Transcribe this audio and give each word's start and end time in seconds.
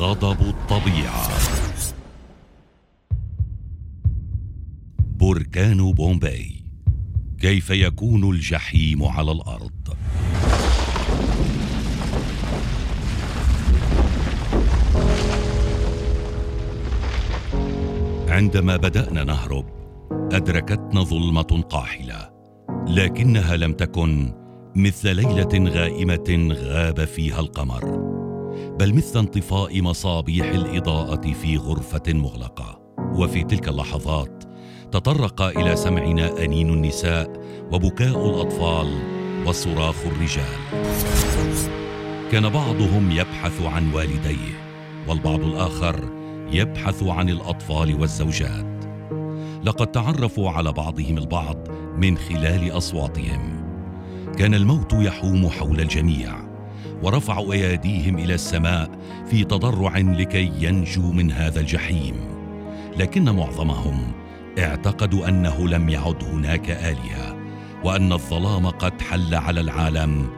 غضب 0.00 0.40
الطبيعة. 0.40 1.28
بركان 4.98 5.92
بومباي. 5.92 6.62
كيف 7.40 7.70
يكون 7.70 8.30
الجحيم 8.30 9.04
على 9.04 9.32
الأرض؟ 9.32 9.96
عندما 18.28 18.76
بدأنا 18.76 19.24
نهرب 19.24 19.66
أدركتنا 20.32 21.02
ظلمة 21.02 21.64
قاحلة 21.70 22.30
لكنها 22.86 23.56
لم 23.56 23.72
تكن 23.72 24.32
مثل 24.76 25.16
ليلة 25.16 25.70
غائمة 25.70 26.48
غاب 26.52 27.04
فيها 27.04 27.40
القمر. 27.40 28.09
بل 28.78 28.94
مثل 28.94 29.18
انطفاء 29.18 29.82
مصابيح 29.82 30.46
الإضاءة 30.46 31.32
في 31.32 31.56
غرفة 31.56 32.12
مغلقة. 32.12 32.80
وفي 32.98 33.44
تلك 33.44 33.68
اللحظات 33.68 34.44
تطرق 34.92 35.42
إلى 35.42 35.76
سمعنا 35.76 36.44
أنين 36.44 36.68
النساء 36.70 37.32
وبكاء 37.72 38.30
الأطفال 38.30 38.98
وصراخ 39.46 39.96
الرجال. 40.06 40.84
كان 42.32 42.48
بعضهم 42.48 43.10
يبحث 43.10 43.62
عن 43.62 43.92
والديه 43.94 44.60
والبعض 45.08 45.40
الآخر 45.40 46.04
يبحث 46.52 47.02
عن 47.02 47.28
الأطفال 47.28 48.00
والزوجات. 48.00 48.84
لقد 49.64 49.86
تعرفوا 49.86 50.50
على 50.50 50.72
بعضهم 50.72 51.18
البعض 51.18 51.68
من 51.96 52.16
خلال 52.16 52.76
أصواتهم. 52.76 53.60
كان 54.38 54.54
الموت 54.54 54.92
يحوم 54.92 55.48
حول 55.48 55.80
الجميع. 55.80 56.39
ورفعوا 57.02 57.52
أياديهم 57.52 58.18
إلى 58.18 58.34
السماء 58.34 58.90
في 59.30 59.44
تضرع 59.44 59.98
لكي 59.98 60.52
ينجوا 60.60 61.12
من 61.12 61.32
هذا 61.32 61.60
الجحيم. 61.60 62.14
لكن 62.96 63.24
معظمهم 63.24 64.12
اعتقدوا 64.58 65.28
أنه 65.28 65.68
لم 65.68 65.88
يعد 65.88 66.24
هناك 66.24 66.70
آلهة 66.70 67.36
وأن 67.84 68.12
الظلام 68.12 68.66
قد 68.66 69.00
حل 69.00 69.34
على 69.34 69.60
العالم 69.60 70.30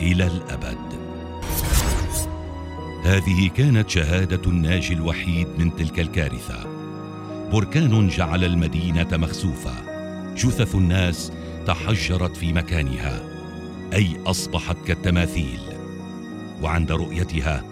إلى 0.00 0.26
الأبد. 0.26 0.78
هذه 3.04 3.48
كانت 3.48 3.90
شهادة 3.90 4.50
الناجي 4.50 4.94
الوحيد 4.94 5.46
من 5.58 5.76
تلك 5.76 6.00
الكارثة. 6.00 6.66
بركان 7.52 8.08
جعل 8.08 8.44
المدينة 8.44 9.08
مخسوفة. 9.12 9.72
جثث 10.34 10.74
الناس 10.74 11.32
تحجرت 11.66 12.36
في 12.36 12.52
مكانها. 12.52 13.20
أي 13.92 14.16
أصبحت 14.26 14.76
كالتماثيل. 14.86 15.75
وعند 16.62 16.92
رؤيتها 16.92 17.64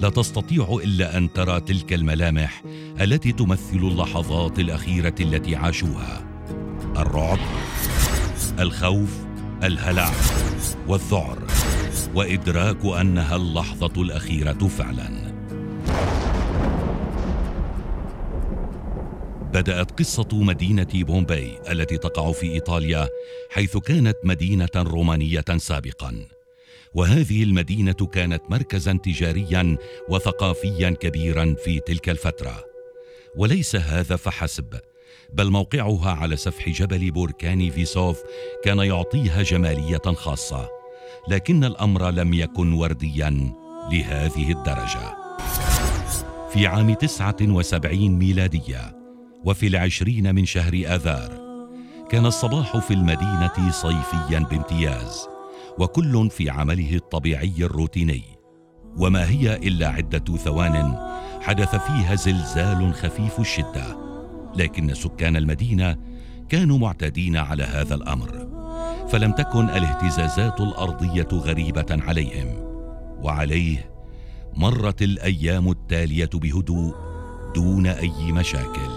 لا 0.00 0.08
تستطيع 0.10 0.78
إلا 0.84 1.16
أن 1.16 1.32
ترى 1.32 1.60
تلك 1.60 1.92
الملامح 1.92 2.62
التي 3.00 3.32
تمثل 3.32 3.76
اللحظات 3.76 4.58
الأخيرة 4.58 5.14
التي 5.20 5.56
عاشوها 5.56 6.24
الرعب 6.96 7.38
الخوف 8.58 9.10
الهلع 9.62 10.10
والذعر 10.88 11.38
وإدراك 12.14 12.84
أنها 12.84 13.36
اللحظة 13.36 14.02
الأخيرة 14.02 14.68
فعلا. 14.68 15.36
بدأت 19.52 19.98
قصة 19.98 20.28
مدينة 20.32 20.88
بومباي 20.94 21.58
التي 21.70 21.98
تقع 21.98 22.32
في 22.32 22.52
إيطاليا 22.52 23.08
حيث 23.50 23.76
كانت 23.76 24.16
مدينة 24.24 24.68
رومانية 24.76 25.44
سابقا. 25.56 26.26
وهذه 26.94 27.42
المدينة 27.42 27.92
كانت 27.92 28.42
مركزا 28.50 28.92
تجاريا 28.92 29.76
وثقافيا 30.08 30.90
كبيرا 30.90 31.56
في 31.64 31.80
تلك 31.80 32.08
الفترة. 32.08 32.64
وليس 33.36 33.76
هذا 33.76 34.16
فحسب 34.16 34.80
بل 35.32 35.50
موقعها 35.50 36.10
على 36.10 36.36
سفح 36.36 36.68
جبل 36.68 37.10
بركان 37.10 37.70
فيسوف 37.70 38.22
كان 38.64 38.78
يعطيها 38.78 39.42
جمالية 39.42 40.02
خاصة 40.14 40.68
لكن 41.28 41.64
الأمر 41.64 42.10
لم 42.10 42.34
يكن 42.34 42.72
ورديا 42.72 43.54
لهذه 43.92 44.52
الدرجة. 44.52 45.16
في 46.52 46.66
عام 46.66 46.94
79 46.94 48.18
ميلادية 48.18 48.96
وفي 49.44 49.66
العشرين 49.66 50.34
من 50.34 50.44
شهر 50.44 50.82
آذار 50.86 51.46
كان 52.10 52.26
الصباح 52.26 52.76
في 52.78 52.94
المدينة 52.94 53.70
صيفيا 53.70 54.38
بامتياز. 54.38 55.35
وكل 55.78 56.30
في 56.30 56.50
عمله 56.50 56.96
الطبيعي 56.96 57.54
الروتيني. 57.60 58.22
وما 58.98 59.28
هي 59.28 59.56
إلا 59.56 59.88
عدة 59.88 60.36
ثوان 60.36 60.96
حدث 61.40 61.70
فيها 61.70 62.14
زلزال 62.14 62.94
خفيف 62.94 63.40
الشدة. 63.40 63.96
لكن 64.56 64.94
سكان 64.94 65.36
المدينة 65.36 65.96
كانوا 66.48 66.78
معتادين 66.78 67.36
على 67.36 67.62
هذا 67.62 67.94
الأمر. 67.94 68.46
فلم 69.08 69.32
تكن 69.32 69.64
الاهتزازات 69.70 70.60
الأرضية 70.60 71.28
غريبة 71.32 71.86
عليهم. 71.90 72.46
وعليه 73.22 73.90
مرت 74.54 75.02
الأيام 75.02 75.70
التالية 75.70 76.30
بهدوء 76.34 76.94
دون 77.54 77.86
أي 77.86 78.32
مشاكل. 78.32 78.90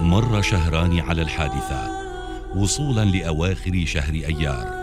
مر 0.00 0.42
شهران 0.42 1.00
على 1.00 1.22
الحادثة 1.22 1.90
وصولا 2.56 3.04
لأواخر 3.04 3.82
شهر 3.86 4.14
أيار. 4.14 4.81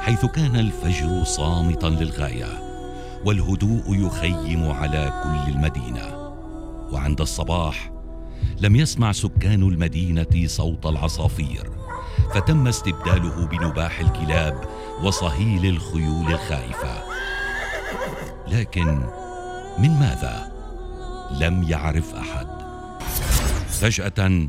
حيث 0.00 0.26
كان 0.26 0.56
الفجر 0.56 1.24
صامتا 1.24 1.86
للغاية 1.86 2.68
والهدوء 3.24 4.06
يخيم 4.06 4.70
على 4.70 5.22
كل 5.24 5.52
المدينة 5.52 6.34
وعند 6.92 7.20
الصباح 7.20 7.90
لم 8.60 8.76
يسمع 8.76 9.12
سكان 9.12 9.62
المدينة 9.62 10.46
صوت 10.46 10.86
العصافير 10.86 11.70
فتم 12.34 12.68
استبداله 12.68 13.46
بنباح 13.46 14.00
الكلاب 14.00 14.64
وصهيل 15.02 15.66
الخيول 15.66 16.32
الخائفة 16.32 17.02
لكن 18.48 19.00
من 19.78 19.90
ماذا؟ 19.90 20.52
لم 21.40 21.62
يعرف 21.62 22.14
أحد 22.14 22.46
فجأة 23.68 24.48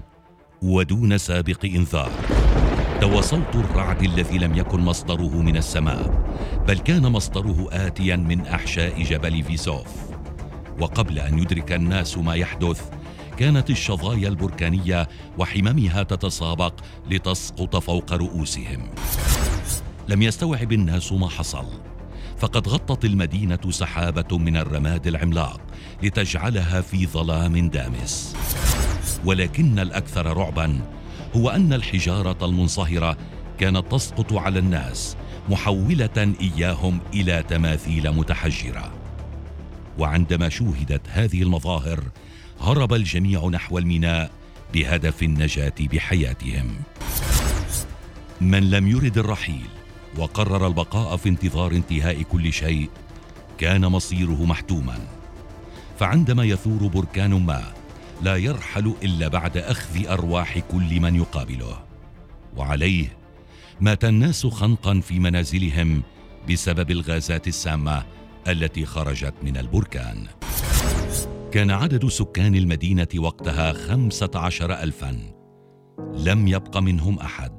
ودون 0.62 1.18
سابق 1.18 1.66
إنذار 1.66 2.39
دوا 3.02 3.22
صوت 3.22 3.56
الرعد 3.56 4.04
الذي 4.04 4.38
لم 4.38 4.58
يكن 4.58 4.80
مصدره 4.80 5.42
من 5.42 5.58
السماء 5.58 6.26
بل 6.68 6.78
كان 6.78 7.02
مصدره 7.02 7.68
اتيا 7.72 8.16
من 8.16 8.48
أحشاء 8.48 9.04
جبل 9.04 9.44
فيسوف. 9.44 9.88
وقبل 10.80 11.20
أن 11.20 11.40
يدرك 11.40 11.72
الناس 11.72 12.18
ما 12.18 12.36
يحدث 12.36 12.90
كانت 13.38 13.70
الشظايا 13.70 14.28
البركانية 14.28 15.08
وحممها 15.38 16.04
تتسابق 16.04 16.74
لتسقط 17.09 17.76
فوق 17.76 18.14
رؤوسهم. 18.14 18.90
لم 20.08 20.22
يستوعب 20.22 20.72
الناس 20.72 21.12
ما 21.12 21.30
حصل. 21.30 21.66
فقد 22.38 22.68
غطت 22.68 23.06
المدينة 23.06 23.72
سحابة 23.72 24.38
من 24.38 24.58
الرماد 24.58 25.08
العملاق 25.08 25.62
لتجعلها 26.04 26.82
في 26.82 27.08
ظلام 27.08 27.70
دامس. 27.70 28.36
ولكن 29.26 29.80
الأكثر 29.80 30.38
رعبا 30.38 30.82
هو 31.35 31.50
أن 31.50 31.73
الحجارة 31.73 32.45
المنصهرة 32.45 33.17
كانت 33.59 33.91
تسقط 33.91 34.34
على 34.34 34.59
الناس 34.59 35.17
محولة 35.50 36.34
إياهم 36.41 37.00
إلى 37.13 37.44
تماثيل 37.44 38.12
متحجرة. 38.12 38.91
وعندما 39.97 40.50
شوهدت 40.50 41.01
هذه 41.09 41.41
المظاهر 41.41 42.03
هرب 42.62 42.94
الجميع 42.94 43.47
نحو 43.47 43.78
الميناء 43.78 44.31
بهدف 44.73 45.23
النجاة 45.23 45.73
بحياتهم. 45.79 46.75
من 48.41 48.69
لم 48.69 48.88
يرد 48.88 49.17
الرحيل 49.17 49.67
وقرر 50.17 50.67
البقاء 50.67 51.17
في 51.17 51.29
انتظار 51.29 51.72
انتهاء 51.72 52.22
كل 52.22 52.53
شيء 52.53 52.90
كان 53.58 53.85
مصيره 53.85 54.46
محتوما. 54.46 54.99
فعندما 55.99 56.43
يثور 56.43 56.87
بركان 56.87 57.46
ما 57.46 57.78
لا 58.22 58.36
يرحل 58.36 58.94
إلا 59.04 59.28
بعد 59.28 59.58
أخذ 59.58 60.08
أرواح 60.08 60.60
كل 60.60 61.00
من 61.00 61.16
يقابله. 61.16 61.84
وعليه 62.58 63.18
مات 63.82 64.06
الناس 64.06 64.46
خنقا 64.46 65.00
في 65.00 65.20
منازلهم 65.20 66.04
بسبب 66.50 66.92
الغازات 66.92 67.48
السامة 67.48 68.04
التي 68.48 68.86
خرجت 68.86 69.34
من 69.44 69.58
البركان. 69.58 70.28
كان 71.52 71.72
عدد 71.72 72.08
سكان 72.08 72.56
المدينة 72.56 73.08
وقتها 73.18 73.74
خمسة 73.74 74.32
عشر 74.36 74.74
الفا. 74.74 75.20
لم 76.14 76.48
يبق 76.48 76.78
منهم 76.78 77.20
أحد. 77.20 77.52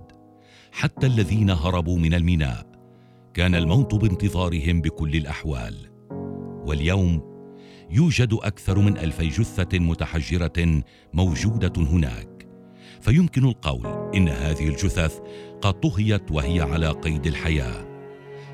حتى 0.72 1.06
الذين 1.06 1.50
هربوا 1.50 1.98
من 1.98 2.14
الميناء. 2.14 2.66
كان 3.34 3.54
الموت 3.54 3.94
بانتظارهم 3.94 4.80
بكل 4.80 5.16
الأحوال. 5.16 5.90
واليوم 6.66 7.29
يوجد 7.90 8.32
أكثر 8.32 8.78
من 8.78 8.98
ألفي 8.98 9.28
جثة 9.28 9.78
متحجرة 9.78 10.82
موجودة 11.14 11.72
هناك. 11.76 12.46
فيمكن 13.00 13.44
القول 13.44 14.10
إن 14.14 14.28
هذه 14.28 14.68
الجثث 14.68 15.18
قد 15.62 15.80
طهيت 15.80 16.30
وهي 16.30 16.60
على 16.60 16.88
قيد 16.88 17.26
الحياة. 17.26 17.90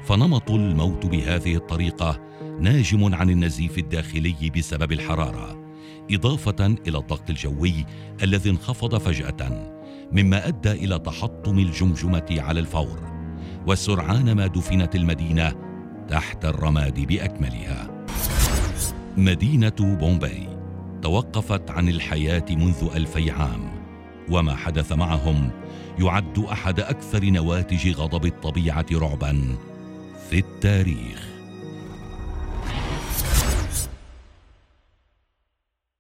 فنمط 0.05 0.51
الموت 0.51 1.07
بهذه 1.07 1.57
الطريقة 1.57 2.21
ناجم 2.61 3.15
عن 3.15 3.31
النزيف 3.31 3.79
الداخلي 3.79 4.51
بسبب 4.57 4.93
الحرارة 4.93 5.67
إضافة 6.11 6.67
إلى 6.67 6.99
الضغط 6.99 7.31
الجوي 7.31 7.87
الذي 8.23 8.51
انخفض 8.51 8.99
فجأة 8.99 9.73
مما 10.13 10.49
أدى 10.49 10.73
إلى 10.73 10.99
تحطم 10.99 11.59
الجمجمة 11.59 12.27
على 12.31 12.61
الفور 12.61 13.01
وسرعان 13.67 14.33
ما 14.33 14.47
دفنت 14.47 14.97
المدينة 14.97 15.55
تحت 16.09 16.45
الرماد 16.45 17.01
بأكملها. 17.07 17.96
مدينة 19.17 19.73
بومباي 19.81 20.49
توقفت 21.03 21.71
عن 21.71 21.89
الحياة 21.89 22.45
منذ 22.51 22.89
ألفي 22.97 23.31
عام 23.31 23.71
وما 24.31 24.55
حدث 24.55 24.93
معهم 24.93 25.51
يعد 25.99 26.39
أحد 26.39 26.81
أكثر 26.81 27.25
نواتج 27.25 27.89
غضب 27.89 28.27
الطبيعة 28.27 28.87
رعبا 28.93 29.57
في 30.31 30.39
التاريخ. 30.39 31.36